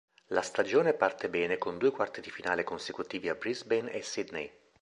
[0.29, 4.51] La stagione parte bene con due quarti di finale consecutivi a Brisbane e Sydney.